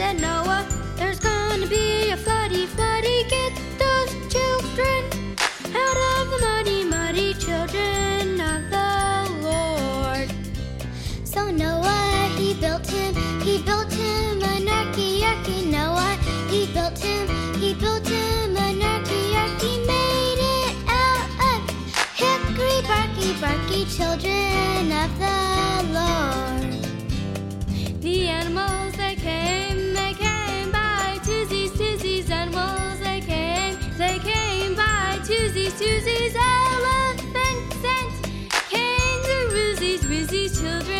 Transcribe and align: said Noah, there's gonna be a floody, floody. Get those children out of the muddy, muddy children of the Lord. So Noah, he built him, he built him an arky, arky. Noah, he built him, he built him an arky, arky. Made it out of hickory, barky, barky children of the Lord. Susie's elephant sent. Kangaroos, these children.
said 0.00 0.18
Noah, 0.18 0.66
there's 0.96 1.20
gonna 1.20 1.66
be 1.66 2.10
a 2.10 2.16
floody, 2.16 2.64
floody. 2.74 3.18
Get 3.28 3.52
those 3.82 4.12
children 4.34 5.00
out 5.82 5.98
of 6.12 6.22
the 6.32 6.38
muddy, 6.40 6.84
muddy 6.84 7.34
children 7.34 8.40
of 8.40 8.60
the 8.76 8.92
Lord. 9.48 10.28
So 11.22 11.50
Noah, 11.50 12.32
he 12.38 12.54
built 12.54 12.86
him, 12.86 13.14
he 13.42 13.60
built 13.62 13.92
him 13.92 14.42
an 14.54 14.64
arky, 14.78 15.20
arky. 15.32 15.66
Noah, 15.76 16.16
he 16.48 16.60
built 16.72 16.98
him, 16.98 17.28
he 17.60 17.74
built 17.74 18.08
him 18.08 18.56
an 18.56 18.80
arky, 18.92 19.22
arky. 19.42 19.74
Made 19.90 20.40
it 20.56 20.76
out 20.88 21.28
of 21.50 21.60
hickory, 22.20 22.78
barky, 22.88 23.30
barky 23.42 23.84
children 23.96 24.92
of 25.02 25.10
the 25.24 25.38
Lord. 25.92 26.59
Susie's 35.76 36.34
elephant 36.36 37.72
sent. 37.80 38.50
Kangaroos, 38.70 39.78
these 39.78 40.60
children. 40.60 40.99